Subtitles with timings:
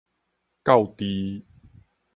[0.63, 1.45] 到佇